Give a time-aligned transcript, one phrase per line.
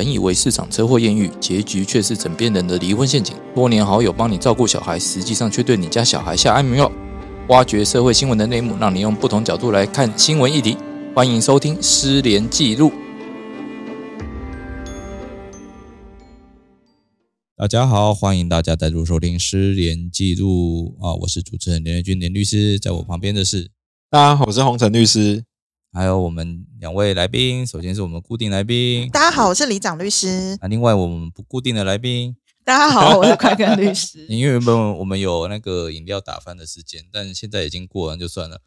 [0.00, 3.36] 本以为市场车祸艳遇，结局却是枕边人的离婚陷阱。
[3.54, 6.90] 多年好友帮你照顾小孩，实际上却对你家小孩下安眠药。
[7.48, 10.74] 挖掘社会新闻的内幕，让你用不同角度来看新闻议题。
[11.14, 12.88] 欢迎收听《失联记录》。
[17.58, 21.14] 大家好，欢迎大家再度收听《失联记录》啊！
[21.20, 23.68] 我是主持人连瑞君连律师，在我旁边的是
[24.08, 25.44] 大家好，我是洪晨律师。
[25.92, 30.56] 还有我们两位来宾，首先是我们固定来宾，大家好，我是李长律师。
[30.62, 34.24] 那另外我们不固定的来宾，大家好，我是快根律师。
[34.30, 38.60] 因为原本我们有那个饮料打翻的事件，但现在已经过了，就算了。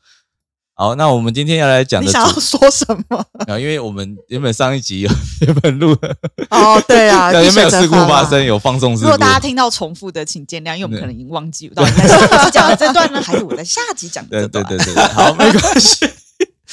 [0.74, 3.26] 好，那我们今天要来讲的，你想要说什么？
[3.48, 5.10] 啊，因为我们原本上一集有
[5.48, 6.14] 原本录的
[6.50, 8.44] 哦，对啊， 有没有事故发生？
[8.44, 9.04] 有放送事故。
[9.06, 14.66] 如果大家听到重复的，请见谅，因为我们可能已经忘记到底在上集讲的这段呢，还是我在下集讲的这段？
[14.66, 16.06] 对对对对，好，没关系。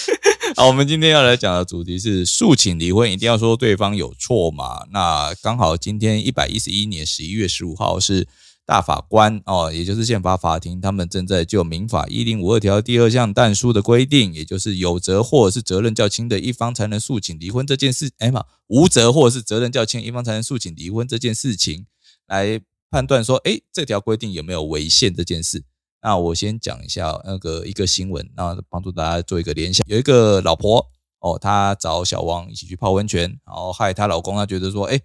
[0.57, 4.87] 好，我们今天要来讲的主题是诉请离婚，一定要说对方有错嘛？
[4.93, 8.27] 那刚好今天一百一十一年十一月十五号是
[8.67, 21.87] 大法官哦，也就是宪法法庭，他们正在就民法一零五二条第二项但书的规定，也就是有责或者是责任较轻的一方才能诉请离婚这件事，哎嘛，无责或者是责任较轻一方才能诉请离婚这件事情，
[22.27, 25.63] 来判断说，哎，这条规定有没有违宪这件事。
[26.03, 29.85] 那我先讲一下那个一个新闻，那帮助大家做一个联想。
[29.87, 34.99] 有一个老婆哦，她找小王一起去泡温泉，然后害她老公，她觉得说，哎，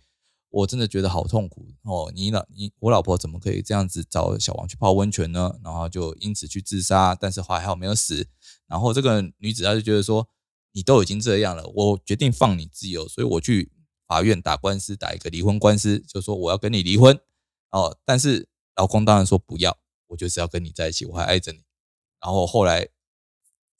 [0.49, 5.53] 我真的觉得好痛苦哦，你老你我老婆怎么可以这样子找小王去泡温泉呢？
[5.63, 8.27] 然后就因此去自杀，但是还好没有死。
[8.67, 10.25] 然后这个女子她就觉得说，
[10.71, 13.69] 你都已经这样了，我决定放你自由，所以我去
[14.07, 17.19] 法院打官司，打一个离婚官司，就说我要跟你离婚
[17.71, 17.97] 哦。
[18.05, 19.77] 但是老公当然说不要。
[20.15, 21.59] 我就是要跟你在一起，我还爱着你。
[22.23, 22.87] 然后后来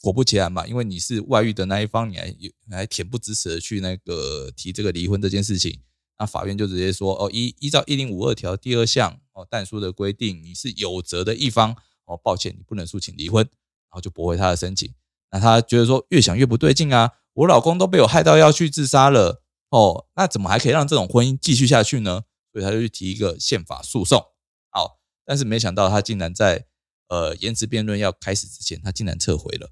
[0.01, 5.79] 果不其然嘛，因为你是外遇的那一方，你还你还恬不知耻的去那个提这个离婚这件事情，
[6.19, 14.93] 那法院就直接说哦，依依照一零五二条第二项哦，但书的规定，你是有责的一方哦，抱歉，你不能诉请离婚，然后就驳回他的申请。
[15.31, 22.23] 那他觉得说越想越不对劲啊，我老公都被我害到要去自杀了哦，那怎么还可以让这种婚姻继续下去呢？
[22.51, 24.23] 所以他就去提一个宪法诉讼。
[25.25, 26.65] 但是没想到他竟然在
[27.07, 29.71] 呃延迟辩论要开始之前，他竟然撤回了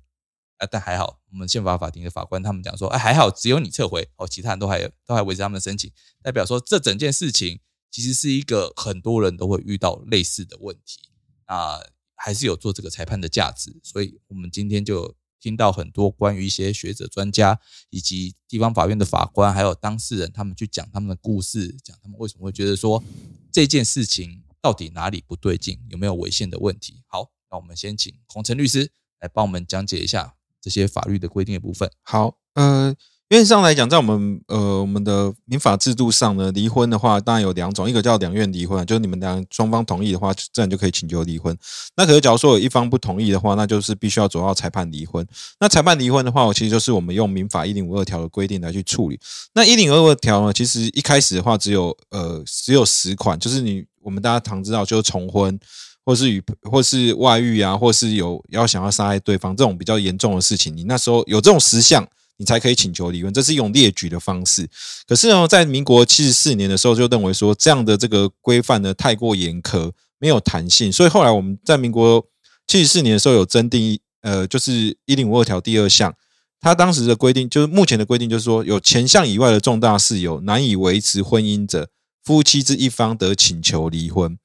[0.57, 0.67] 啊！
[0.69, 5.91] 但还好，我们宪法法庭的法官他们讲说，哎，还好只有你撤回哦，其他人都还都还维持他们的申请，
[6.21, 7.59] 代表说这整件事情
[7.91, 10.99] 其实是一个很多人都会遇到类似的问题
[11.45, 11.79] 啊，
[12.15, 13.79] 还是有做这个裁判的价值。
[13.83, 17.59] 所以我们今天就听到很多关于一些学者专家
[17.89, 23.03] 以及地方法院的法官还有当事人，他们去讲他们的故事，讲他们为什么会觉得说
[23.51, 24.42] 这件事情。
[24.63, 25.77] 到底哪里不对劲？
[25.89, 27.01] 有没有违宪的问题？
[27.05, 31.91] 好，那我们先请洪成律师来帮我们讲解一下这些法律的规定的部分。
[32.01, 32.95] 好，呃，
[33.27, 41.57] 原则上来讲，在我们呃我们的民法制度上呢，离婚的话当然有两种，一个叫两院离婚，就是你们两双方同意的话，自然就可以请求离婚。
[41.97, 45.27] 那可是假如说有一方不同意的话，那就是必须要走到裁判离婚。
[45.59, 49.19] 那裁判离婚的话，我其实就是我们用民法一零五二条的规定来去处理。
[49.53, 53.83] 那一零二二条呢，其实一开始的话只有呃只有十款，就是你。
[54.03, 55.59] 我们大家常知道，就是重婚，
[56.05, 62.05] 或是与或是外遇啊，或是有要想要杀害对方这种比较严重的事情，你那时候有这种实相，
[62.37, 64.67] 你才可以请求离婚，这是一种列举的方式。
[65.07, 72.25] 可是呢，在民国七十四年的时候，就认为说这样的这个规范呢太过严苛，没有弹性，所以后来我们在民国
[72.67, 76.13] 七十四年的时候有增订，呃，就是一零五二条第二项，
[76.59, 81.89] 他当时的规定就是目前的规定，就是说有前项以外的重大事由难以维持婚姻者。
[82.23, 84.37] 夫妻之一方得请求离婚，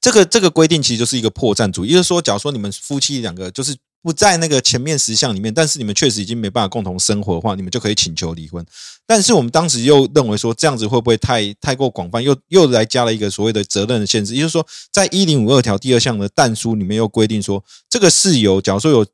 [0.00, 8.64] 这个这个规定其实就是一个破绽主义，就是说，假如说你们夫妻两个就是不在那个前面十项里面，但是你们确实已经没办法共同生活的话，你们就可以请求离婚。
[9.06, 12.20] 但是我们当时又认为说，这样子会不会太太过广泛？
[12.20, 19.06] 又又来加了一个所谓的责任的限制，也就是说，在一零五二条第二项的但书里面又规定说，这个事由，假如说有。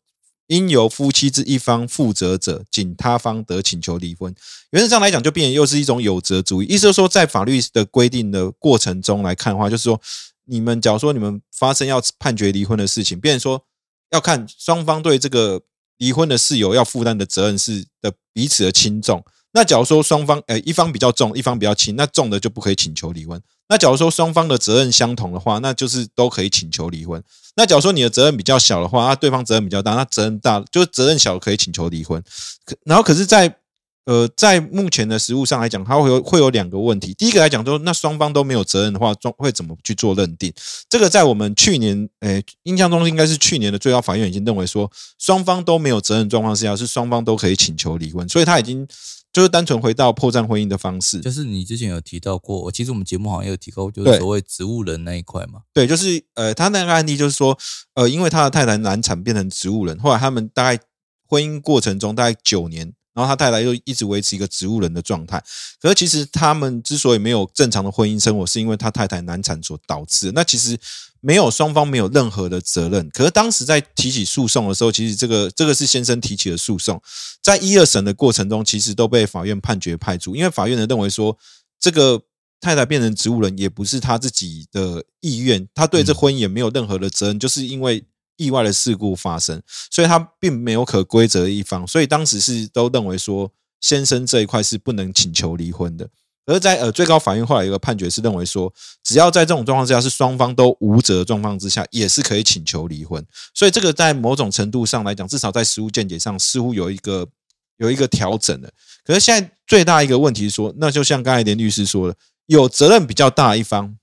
[0.52, 4.34] 应由夫妻之一方负责者，仅他方得请求离婚。
[4.72, 6.66] 原则上来讲，就变又是一种有责主义。
[6.66, 9.98] 意思就是说，在法律的规定的过程中来看的话，就是说，
[10.44, 13.64] 你们假如说你们发生要判决离婚的事情，变成说
[14.10, 15.62] 要看双方对这个
[15.96, 19.24] 离婚的事由要负担的责任是的彼此的轻重。
[19.54, 23.40] 那假如说双方呃一方比较重，一方比较轻，那重的就不可以请求离婚。
[23.72, 27.22] 那假如说双方的责任相同的话，那就是都可以请求离婚。
[27.56, 32.22] 那假如说你的责任比较小的话，那对方责任比较大，那责任大就是责任小可以请求离婚。
[32.66, 33.56] 可然后可是，在
[34.04, 37.14] 呃在目前的实务上来讲，它会有会有两个问题。
[37.14, 40.52] 第一个来讲说，那双方都没有责任的话，中会怎么去做认定？
[40.90, 48.86] 这个在我们去年诶印象中应该是去年的最高法院已经认为说，双方都没有责任状况下，是双方都可以请求离婚，所以他已经。
[49.32, 51.20] 就是单纯回到破绽婚姻的方式。
[51.20, 55.62] 就是你之前有提到过，其实我们节目好像有提到，就是所谓植物人那一块嘛。
[55.72, 57.58] 对，就是呃，他那个案例就是说，
[57.94, 60.82] 呃，因为他的太太难产变成植物人，后来他们大概
[61.26, 65.42] 婚姻过程中大概九年，然后他太太又一直维持一个植物人的状态。
[65.80, 70.30] 可是其实他们之所以没有正常的婚姻生活，是因为他太太难产所导致。
[70.34, 70.78] 那其实
[71.22, 73.08] 没有双方没有任何的责任。
[73.08, 77.00] 可是当时在提起诉讼的时候，其实这个这个是先生提起的诉讼，
[77.40, 81.38] 在一二审的过程中，其实都被法院判决派除，因为法院呢认为说
[81.80, 82.22] 这个。
[82.64, 88.04] 太太变成植物人也不是他自己的意愿，他对这婚姻也没有任何的责任，就是因为
[88.36, 89.60] 意外的事故发生，
[89.90, 96.08] 所以他并没有可归责一方，所以当时是都认为说先生这一块是不能请求离婚的。
[96.44, 98.72] 而在呃最高法院后来有一个判决是认为说，
[99.02, 103.24] 只要在这种状况之下是双方都无责的状况之下，也是可以请求离婚。
[103.54, 107.28] 所以这个在某种程度上来讲，至少在实务见解上似乎有一个
[107.76, 108.72] 有一个调整的。
[109.04, 112.16] 可是现在最大一个问题说，那就像刚才连律师说的。
[112.46, 113.96] 有责任比较大一方，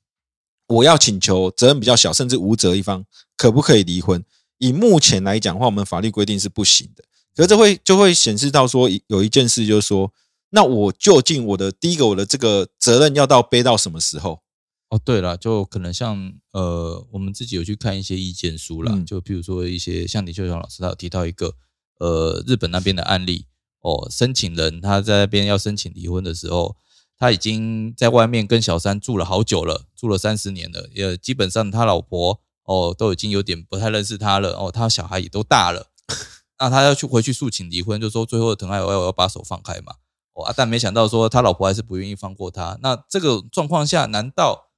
[0.67, 3.03] 我要请求责任比较小甚至无责一方，
[3.35, 4.23] 可不可以离婚？
[4.59, 7.03] 以目前来讲的话，我们法律规定是不行的。
[7.35, 10.11] 可是这会就会显示到说，有一件事就是说，
[10.51, 14.41] 那我究竟我的第一个我的这个责任要到背到什么时候？
[14.89, 21.53] 哦，对了，就可能像呃，我们自己有去看一些意见书啦，嗯就比如说一些像李秀雄老师他有提到一个
[21.99, 23.45] 呃日本那边的案例
[23.81, 26.75] 哦，申请人他在那边要申请离婚的时候。
[27.21, 35.87] 他已经在外面跟小三住了好久了，住了三十年了，也基本上他老婆哦都已经有点不太认识他了哦，他小孩也都大了，
[36.59, 39.97] 那他要去回去诉请离婚，就说最后的疼爱我要我要把手放开嘛，哦
[40.43, 44.69] 啊，但没想到说他老婆还是不愿意放过他，那这个状况下，难道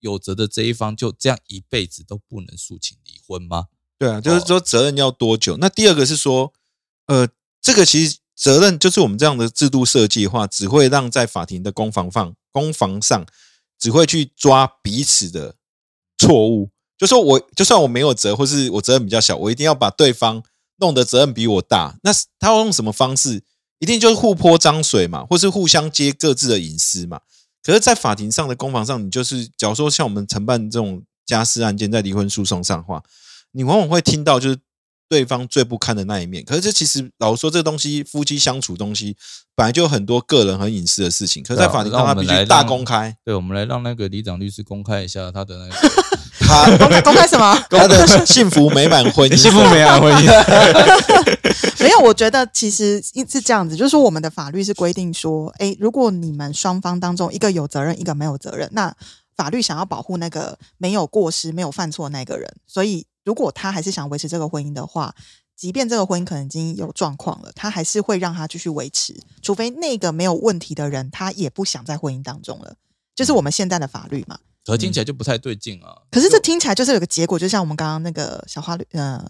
[0.00, 3.66] 有责的这一方就这样一辈子都不能诉请离婚吗？
[3.98, 5.56] 对啊，就是说责任要多久？
[5.56, 6.52] 那第二个是说，
[7.06, 7.28] 呃，
[7.60, 8.18] 这个其实。
[8.40, 13.26] 责任就是我们这样的制度设计的话，只会让在法庭的攻防上，攻防上
[13.76, 15.56] 只会去抓彼此的
[16.16, 16.70] 错误。
[16.96, 20.40] 就说我就算我没有责，或是我责任比较小，我一定要把对方
[20.76, 21.98] 弄得责任比我大。
[22.04, 23.42] 那他要用什么方式？
[23.78, 27.20] 一定就是互泼脏水嘛，或是互相揭各自的隐私嘛。
[27.62, 33.02] 可是，在法庭上的攻防上，你就是假如说像我们承办这种家事案件，在离婚诉讼上的话，
[33.52, 34.58] 你往往会听到就是。
[35.10, 39.16] 对方最不堪的那一面，可是这其实老实说，这东西夫妻相处东西
[39.56, 43.16] 本来就有很多个人很隐私的事情，可是在法庭上他必须大公开。
[43.24, 45.74] 对，我们来让那个李长律师公开一下他的那个
[46.40, 47.58] 他公开公开什么？
[47.70, 51.37] 他的幸福美满婚姻，幸福美满婚姻。
[51.84, 58.94] 没有，我觉得其实是这样子，就是说我们的法律是规定说，哎，如果你们双方当中一个有责任，一个没有责任，那
[59.36, 63.06] 法律想要保护那个没有过失、没有犯错那个人，所以。
[63.24, 65.14] 如果他还是想维持这个婚姻的话，
[65.54, 72.74] 即便这个婚姻可能已经有状况了，他还是会让他继续维持，除非那个没有问题的人他也不想在婚姻当中了，
[73.14, 74.38] 就是我们现在的法律嘛。
[74.64, 75.94] 可听起来就不太对劲啊。
[76.10, 79.22] 可是这听起来就是有个结果，就像我们刚刚那个小花律呃，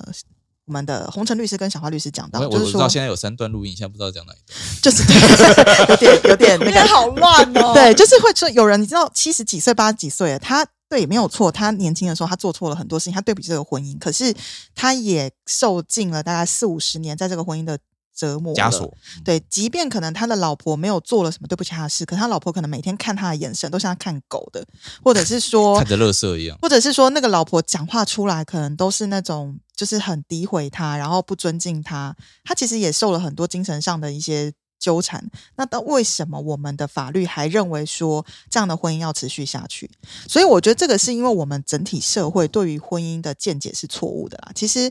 [0.68, 5.02] 我们的红尘律师跟小花律师讲到，就是说现在有三段录音，现在不知道讲哪一段，就是
[5.90, 7.72] 有点有点那个好乱哦。
[7.74, 10.64] 对，就是会说有人你知道七十几岁八十几岁，他。
[10.90, 11.52] 对，没有错。
[11.52, 13.98] 他年轻的时候，他做错了很多事情，他对不起这个婚姻。
[13.98, 14.34] 可是，
[14.74, 17.78] 他也受尽了大概四五十年在这个婚姻的
[18.18, 18.92] 折磨枷锁。
[19.24, 24.66] 对，即便可能他的老婆没有做了什么对不起他的事，可他老婆可能每天看他的眼神都像看狗的，
[25.04, 32.16] 或者是 说看着乐色一样，或者是说那个老婆讲话出来可能都是那种就是很诋毁他，然后不尊敬他。
[32.42, 34.52] 他其实也受了很多精神上的一些。
[34.80, 39.90] 纠缠，那到为什么我们的法律还认为说这样的婚姻要持续下去？
[40.28, 44.52] 所以我觉得这个是因为我们整体社会对于婚姻的见解是错误的啦。
[44.54, 44.88] 其实，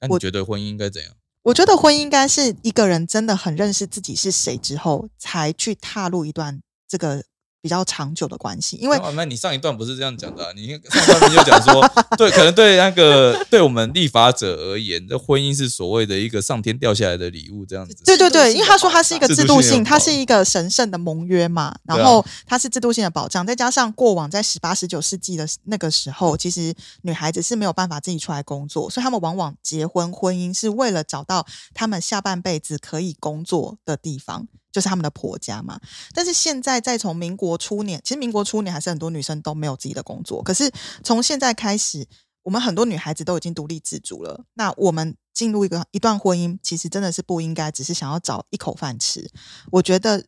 [0.00, 1.12] 那你觉得婚姻应该怎样？
[1.42, 7.24] 我觉得婚姻应该是一个人真的很认识自己是谁之后，才去踏入一段这个。
[7.62, 11.86] 比较长久的关系，因为那你上一段不是这样讲的，啊，你上段就讲说，
[12.16, 17.94] 对，可能对那个对我们立法者而言，这婚姻是所谓的一个上天掉下来的礼物，这样子。
[18.04, 34.48] 对对对，因为他说它是一个制度性，它是一个神圣的盟约嘛，然后它是制度性的保障，再加上过往在十八十九世纪的那个时候，其实女孩子是没有办法自己出来工作，所以他们往往结婚婚姻是为了找到他们下半辈子可以工作的地方。
[34.72, 35.80] 就是他们的婆家嘛，
[36.14, 40.42] 但是现在再从民国初年，其实民国初年还是很多女生都没有自己的工作。
[40.42, 40.70] 可是
[41.02, 42.06] 从现在开始，
[42.44, 44.44] 我们很多女孩子都已经独立自主了。
[44.54, 49.28] 那我们进入一个一段婚姻，其实真的是不应该只是想要找一口饭吃。
[49.72, 50.24] 我觉得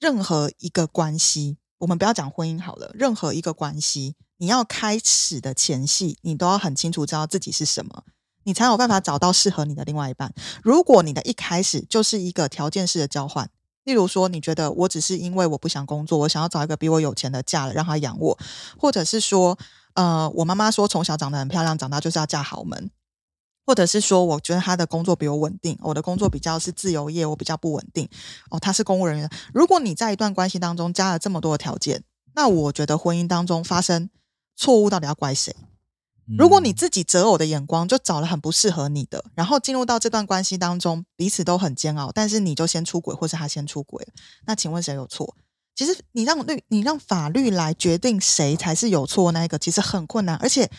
[0.00, 8.04] 任何一个关系，我们不要讲婚姻好了，任何一个关系，你要开始的前戏，你都要很清楚知道自己是什么，
[8.44, 10.32] 你才有办法找到适合你的另外一半。
[10.62, 13.50] 如果你的一开始就是一个条件式的交换。
[13.84, 18.38] 例如说，你觉得我只是因为我不想工作，我想要找一个比我有钱的嫁了，让他养我，
[18.78, 19.58] 或者是说，
[19.94, 22.90] 呃，我妈妈说从小长得很漂亮，长大就是要嫁豪门，
[23.66, 28.08] 或者是说，我觉得他的工作比我稳定，我的工作比较是自由业，我比较不稳定。
[28.50, 29.28] 哦，他是公务人员。
[29.52, 34.08] 如果你在一段关系当中加了这么多的条件，那我觉得婚姻当中发生
[34.56, 35.54] 错误，到底要怪谁？
[36.38, 44.06] 如果你自己择偶的眼光就找了很不适合你的，然后进入到这段关系当中，彼此都很煎熬，但是你就先出轨，或是他先出轨，
[44.46, 45.34] 那请问谁有错？
[45.74, 50.70] 其实你让律，你让法律来决定谁才是有错那一个，其实很困难，而且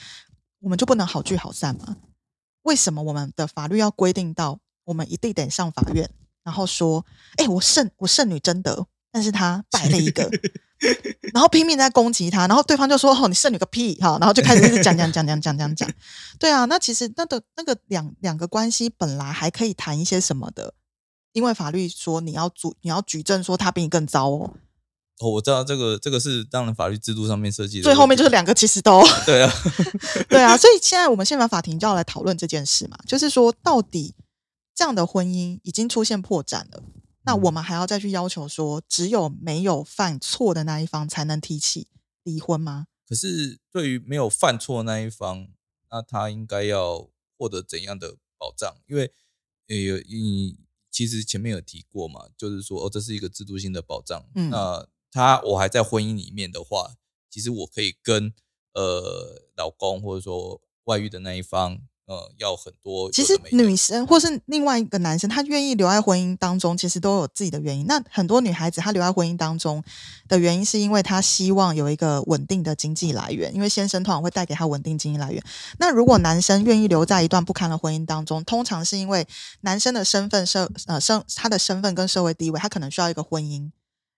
[0.59, 1.97] 我们就不能好聚好散吗？
[2.61, 6.09] 为什么我们的法律要规定到我们一定得上法院，
[6.43, 7.05] 然后说，
[7.37, 10.29] 哎，我剩我剩女贞德，但是他败 了一个。
[11.33, 15.89] 然后拼命在攻击他，然后对方就说：“哦，你剩女个屁！”哈，然后就开始一直讲讲讲讲讲讲讲。
[16.37, 20.73] 对啊，那其实那个那个两两个关系本来还可以谈一些什么的，
[21.31, 24.53] 因为法律说你要举你要举证说他比你更糟哦。
[25.19, 29.53] 哦，我知道这个这个是当然法律制度上面设计的，最后面就是两个其实都 对啊，
[30.27, 30.57] 对啊。
[30.57, 34.13] 所以现在我们宪法法庭就要来讨论这件事嘛，就是说到底
[34.75, 36.83] 这样的婚姻已经出现破绽了。
[37.25, 41.87] 那我们还要再去要求说，只有没有犯错的那一方才能提起
[42.23, 42.87] 离婚吗？
[43.07, 45.47] 可是对于没有犯错那一方，
[45.89, 48.75] 那他应该要获得怎样的保障？
[48.87, 49.11] 因为
[49.67, 50.57] 有你
[50.91, 54.25] 其实前面有提过嘛，就是说哦，这是一个制度性的保障。
[54.35, 56.95] 嗯，那他我还在婚姻里面的话，
[57.29, 58.33] 其实我可以跟
[58.73, 61.81] 呃老公或者说外遇的那一方。
[62.05, 63.09] 呃，要很多。
[63.11, 67.85] 其实女生或是另外一个男生，他愿意留在婚姻当中，其实都有自己的原因。
[67.85, 69.81] 那很多女孩子她留在婚姻当中
[70.27, 75.41] 的原因，是因为她希望有一个稳定的经济来源，因为先生通常会带给她稳定经济来源。
[75.79, 79.25] 那如果男生愿意留在一段不堪的婚姻当中，通常是因为
[79.61, 83.71] 男生的身份社呃身他的身份跟社会地位，他可能需要一个婚姻，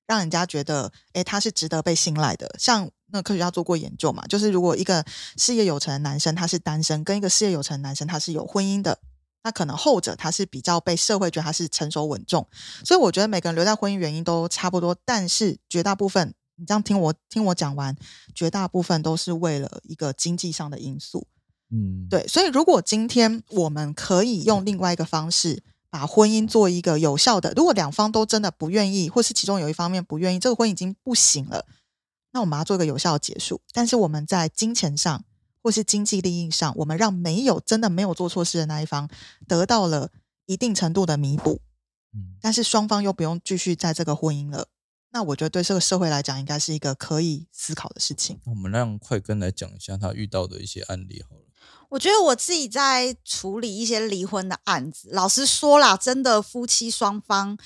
[0.07, 2.55] 让人家觉得诶他是值得被信赖的。
[2.59, 4.25] 像那科学家做过研究嘛？
[4.27, 5.05] 就是如果一个
[5.37, 8.99] 事业有成的男生他是单身，跟一个事业有成的男生他是有婚姻的，
[9.43, 12.47] 那可能后者他是比较被社会觉得他是成熟稳重。
[12.83, 17.95] 所以我觉得每个人留在婚姻原因都差不多，但是绝大部分，你这样听我听我讲完，
[18.33, 21.27] 绝大部分都是为了一个经济上的因素。
[21.71, 22.27] 嗯，对。
[22.27, 25.63] 所以如果今天我们可以用另外一个方式
[25.95, 31.65] 把婚姻做一个有效的，如果两方都真的不愿意，或是其中有一方面不愿意，这个婚姻已经不行了。
[32.33, 35.23] 那我们要做一个有效的结束，但是我们在金钱上
[35.63, 39.09] 或是经济利益上，我们让没有真的没有做错事的那一方
[39.47, 40.11] 得到了
[40.47, 41.61] 一定程度的弥补，
[42.13, 44.67] 嗯，但是双方又不用继续在这个婚姻了。
[45.13, 48.37] 那我觉得对这个社会来讲，应该是一个可以思考的事情。
[48.47, 51.44] 我们让快根来讲一下他遇到的一些案例好了。
[51.95, 57.57] 我觉得我自己在处理一些离婚的案子，老实说啦，真的夫妻双方。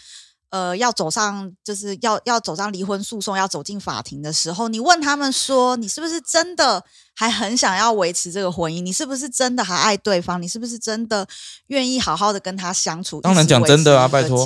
[0.52, 6.84] 呃，要走上就是要要走上离婚诉讼，要走进法庭的时候，你问他们说，你是不是真的
[7.16, 8.82] 还很想要维持这个婚姻？
[8.82, 10.42] 你是不是真的还爱对方？
[10.42, 11.28] 你是不是真的
[11.68, 13.22] 愿意好好的跟他相处？
[13.22, 14.44] 当然讲真的啊，拜托。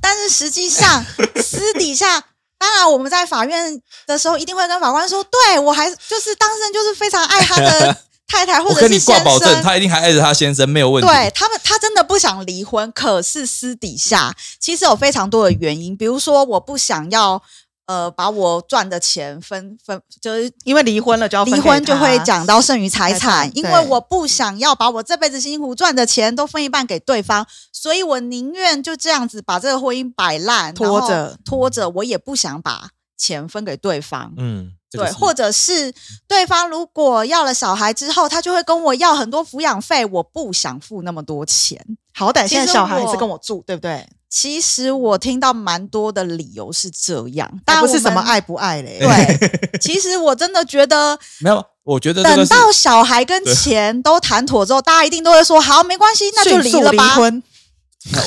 [0.00, 1.04] 但是实际上
[1.42, 2.24] 私底下，
[2.56, 8.05] 当然我们在法院的时候，一定会跟法官说，对我还就是当事人就是非常爱他的。
[8.28, 11.08] 太太或者是先生，他一定还爱着他先生，没有问题。
[11.08, 17.40] 对他们，他真的不想离婚，可是私底下其实有非常多的原因，比如说我不想要
[17.86, 34.34] 呃把我赚的钱分分，就是因为离婚了就要离婚就会讲到剩余财产，因为我不想要把我这辈子辛苦赚的钱都分一半给对方，所以我宁愿就这样子把这个婚姻摆烂拖着拖着，我也不想把钱分给对方。
[34.36, 34.72] 嗯。
[34.90, 35.92] 对，或者是
[36.28, 41.84] 对方如果要了小孩之后，他就会跟我要很多抚养费，我不想付那么多钱。
[42.14, 44.06] 好歹现在小孩是跟我住，对不对？
[44.30, 48.98] 其实我听到蛮多的理由是这样，但不是什么爱不爱嘞。
[49.02, 57.16] 对， 其实我真的觉得 没有，我觉得等到小孩跟钱都谈妥之后，大家一定都会说好，没关系，那就离了吧。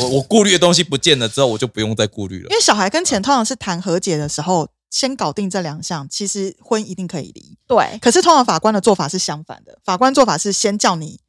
[0.01, 2.49] 我我顾虑的东西不见了之后，我就不用再顾虑了。
[2.49, 4.67] 因为小孩跟钱通常是谈和解的时候。
[4.89, 7.57] 先搞定这两项，其实婚一定可以离。
[7.67, 11.19] 对，可是通常法官的做法是相反的，法官做法是先叫你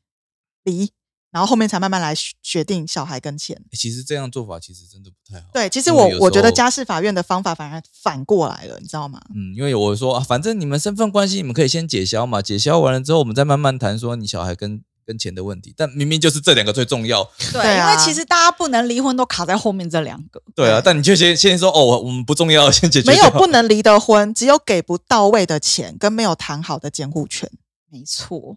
[0.65, 0.93] 离，
[1.31, 3.63] 然后后面才慢慢来决定小孩跟钱。
[3.73, 5.47] 其实这样做法其实真的不太好。
[5.53, 9.21] 对，其实我我觉得家事法院的方法反而反过来了，你知道吗？
[9.35, 14.83] 嗯，因为我说啊，反正你们身份关系你们可以先解消嘛，解消完了之后，我们再慢慢谈说你小孩跟。
[15.11, 17.29] 跟钱的问题，但明明就是这两个最重要。
[17.53, 20.41] 对，因为其实大家不能离婚都卡在后面这两个。
[20.55, 23.11] 对啊，但你就先先说哦，我们不重要，先解决。
[23.11, 27.51] 没有不能离的婚，只有给不到位的钱跟没有谈好的监护权。
[27.91, 28.57] 没错，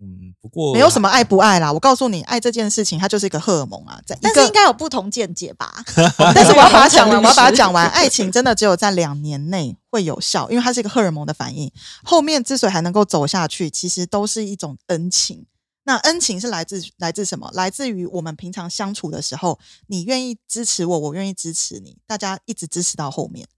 [0.00, 1.70] 嗯，不过没有什么爱不爱啦。
[1.70, 4.52] 我告诉你，爱这件事情它就是一个荷尔蒙啊，在但是应个。
[4.52, 5.70] 该有不同见解吧？
[6.34, 7.86] 但是我要把它讲完， 我要把它师讲完。
[7.90, 11.70] 爱情真的只有在两年内会有效，因为它是一个荷尔蒙的反应。
[12.02, 15.44] 后面之所以还能够走下去，其实都是一种恩情。
[15.90, 17.50] 那恩情是来自来自什么？
[17.52, 23.48] 来自于我们平常相处的时候，你愿意支持我，我愿意支持你，大家一直支持到后面。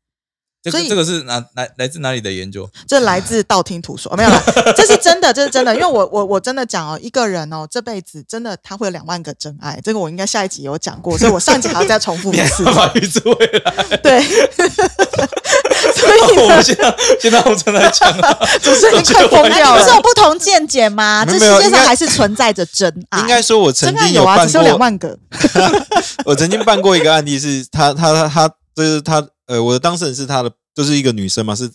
[0.71, 2.71] 所以这个这个是哪来来自哪里的研究？
[2.89, 4.43] 这来自道听途说， 没有啦，
[4.75, 5.75] 这是真的，这是真的。
[5.75, 12.65] 因为我我我真的讲哦，一个人哦，这辈子真的他会有两万个真爱，这个我应该下一集有讲过，所以我上一集还要再重复一次。
[14.03, 14.25] 对，
[16.06, 19.82] 所以我们，现在现在我正在讲啊， 主持人已经快疯掉了。
[19.82, 21.25] 不是有不同见解吗？
[21.25, 23.21] 这世界上还是存在着真爱。
[23.21, 25.16] 应该说，我曾真爱有啊，只是有两，万个。
[26.26, 31.71] 我曾经办过一个案例是，他他他他就是他呃，我的当事人是他的，就是一个女生嘛，是，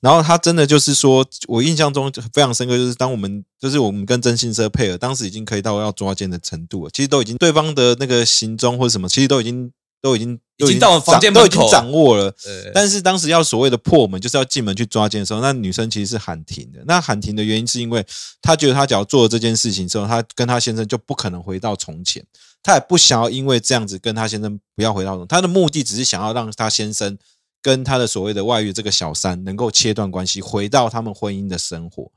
[0.00, 9.70] 然后他真的就是说，我印象中非常深刻，就是当我们就是我们跟征信社配合，当时已经可以到要抓奸的程度了，其实都已经对方的那个行踪或者什么，其实都已经
[10.00, 16.80] 都已经已经到了房间掌都已经掌握了，呃，但是当时要所谓的破门，就是要进门去抓奸的时候，那女生其实是喊停的。
[16.86, 18.04] 那喊停的原因是因为
[18.40, 22.24] 她觉得她只要做了这件事情之后，她跟她先生就不可能回到从前，
[22.62, 27.18] 她也不想要因为这样子跟她先生不要回到从，她的目的只是想要让她先生
[27.60, 32.10] 跟她的所谓的外遇这个小三能够切断关系，回到他们婚姻的生活。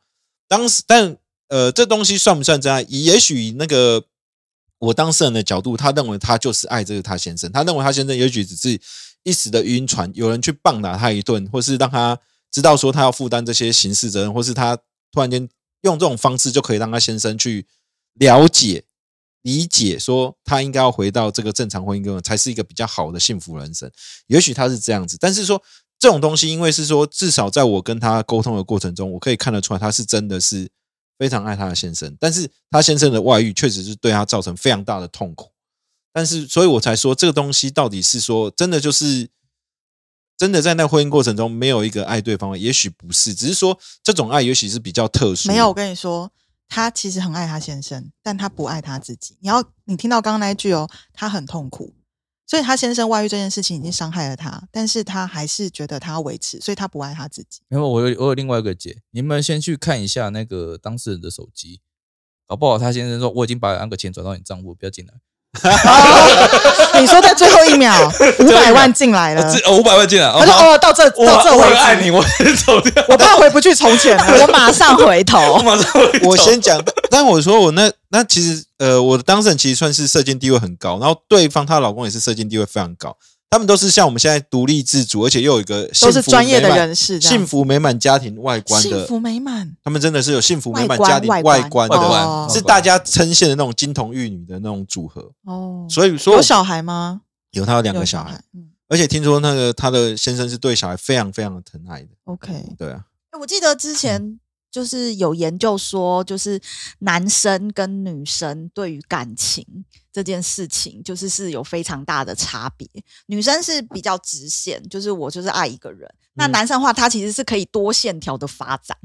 [0.47, 2.81] 当时，但呃，这东西算不算真爱？
[2.87, 4.03] 也许那个
[4.81, 8.79] 我当事人的角度，他认为他就是爱这个他先生，他认为他先生也许只是
[9.21, 12.17] 一时的晕船，有人去棒打他一顿，或是让他
[12.51, 14.75] 知道说他要负担这些刑事责任，或是他
[15.11, 15.47] 突然间
[15.81, 17.67] 用这种方式就可以让他先生去
[18.15, 18.83] 了解、
[19.43, 23.89] 理解，说他应该要回到这个正常婚姻中才是一个比较好的幸福人生。
[24.25, 25.61] 也许他是这样子，但是说
[25.99, 30.67] 这种东西，因为是说至少在我跟他沟通的过程中，我可以看得出来，他是真的是
[31.21, 35.51] 非常爱他的先生，但是他先生的外遇确实是对他造成非常大的痛苦。
[36.11, 39.29] 但是，所以我才说这个东西到底是说真的就是
[40.35, 45.49] 真的在那婚姻过程中没有一个爱对方，也许不是，只是说这种爱也许是比较特殊。
[45.49, 46.31] 没有，我跟你说，
[46.67, 49.37] 他其实很爱他先生，但他不爱他自己。
[49.41, 51.93] 你要你听到刚刚那一句哦，他很痛苦，
[52.51, 57.61] 所以他先生外遇这件事情已经伤害了他，但是他还是觉得他要维持，所以他不爱他自己。
[57.69, 61.79] 没有，我有我有另外一个解，你们先去看一下那个当事人的手机，
[62.45, 65.13] 搞不好他先生说我已经把那个钱转到你账户，不要进来。
[66.99, 67.93] 你说在 最后一秒，
[68.39, 70.69] 五百万进来了，这五百万进来，他说好。
[70.69, 74.23] 哦，到这我我到这为止，很爱你，我先走掉，我怕回不去从前了。
[74.41, 75.37] 我马上回头。
[75.39, 75.63] 我头。
[75.65, 76.29] 马上回头。
[76.29, 83.17] 我先讲，但我说我那那其实呃，我的当事人其实算是射精地位很高，然后对方她老公也是射精地位非常高，
[83.51, 91.89] 他们都是像我们现在独立自主，而且又有一个都是专业的人士幸福美满家庭外观的，幸福美满他们真的是有幸福美满家庭外观
[92.49, 95.29] 是大家称羡的那种金童玉女的那种组合。
[95.43, 95.85] 哦。
[95.89, 97.21] 所以说有小孩吗？
[97.51, 102.07] 有他有两有个小孩，，嗯而且听说那个他的先生是对小孩非常非常的疼爱的。
[102.23, 103.03] ，OK，对啊，
[103.39, 104.39] 我记得之前
[104.71, 106.61] 就是有研究说，就是
[106.99, 109.65] 男生跟女生对于感情
[110.11, 112.87] 这件事情，就是是有非常大的差别。
[113.27, 118.97] 女生是比较直线，就是我就是爱一个人；那嗯男生的话，他其实是可以多线条的发展，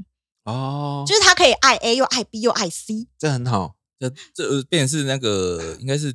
[0.43, 3.07] 哦就是他可以爱 A 又爱 B 又爱 C。
[3.17, 6.13] 这很好，这这呃变成是那个应该是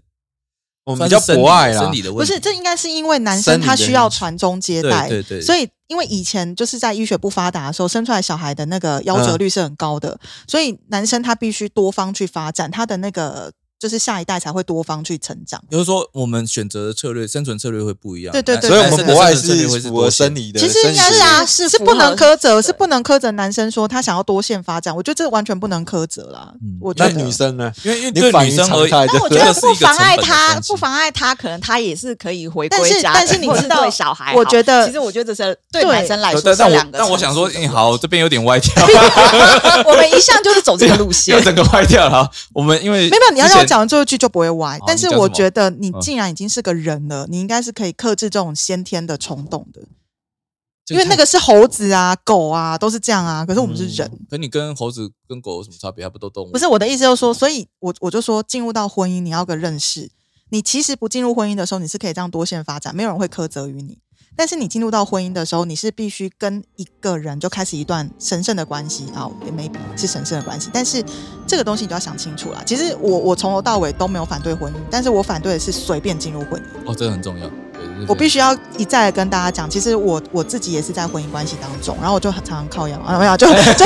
[0.85, 1.93] 我们比较博爱啦生。
[1.93, 15.61] 理的问题，不是，这应该是因为男生他需要传宗接代，对对对所以因为以前就是在医学不发达的时候，生出来小孩的那个夭折率是很高的，所以男生他必须多方去发展，他的那个就是下一代才会多方去成长。
[15.69, 18.31] 比如说我们选择的策略、生存策略会不一样。
[18.31, 24.95] 对对对所以我们男生的博爱生存策略会是符合生理的，其实应该是啊，是是不能苛责，是不能苛责男生说他想要多线发展。
[24.95, 26.53] 我觉得这个完全不能苛责啦。
[26.81, 27.73] 我觉得女生呢？
[27.83, 34.33] 因为因为对你反应女生而言，常态但我觉得不妨碍他，不妨碍他，可能他也是可以回但是归家 但是庭或是你知道对小孩。
[34.37, 38.87] 我觉得其实我觉得这是对对男生来说但但我是两个但我想说，层次的嗯，好，这边有点歪掉，
[39.85, 41.43] 我们一向就是走这个路线 又。
[41.43, 42.31] 整个歪掉了。
[42.53, 44.79] 我们因为没有，你要让我讲完最后一句就不会歪。
[44.87, 49.81] 但是我觉得你嗯既然已经是个人了，你应该是可以克制这种先天的冲动的，
[50.91, 54.11] 因为那个是猴子啊、狗啊都是这样啊，可是我们是人。
[54.29, 56.05] 可你跟猴子跟狗有什么差别？
[56.05, 56.51] 还不都动物？
[56.53, 60.11] 不是我的意思，就是说，所以我我就说，进入到婚姻，你要个认识。
[60.51, 63.99] 你其实不进入婚姻的时候，你是可以这样多线发展，没有人会苛责于你。
[64.37, 70.71] 但是你进入到婚姻的时候，你是必须跟一个人就开始一段神圣的关系啊，maybe 是神圣的关系。
[70.73, 71.05] 但是
[71.47, 72.63] 这个东西你就要想清楚啦。
[72.65, 76.91] 其实我我从头到尾都没有反对婚姻，但是我反对的是随便进入婚姻。
[76.91, 77.49] 哦，这个很重要。
[78.09, 83.85] 我必须要一再的跟大家讲，其实我我自己也是在婚姻关系当中，然后我就很常常靠腰啊，没有就 就，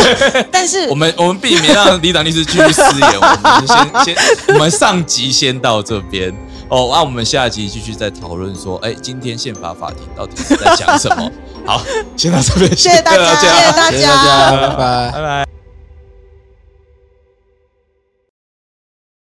[0.51, 4.17] 但是 我们我们避免让李长律师继续失言，我们先先
[4.49, 6.33] 我们上集先到这边
[6.69, 11.31] 哦，那我们下集继续再讨论说，哎，今天宪法法庭到底是在讲什么？
[11.65, 11.81] 好，
[12.17, 13.35] 先到这边， 谢谢大家，
[13.91, 15.11] 谢谢大家，拜拜。
[15.13, 15.56] 拜拜。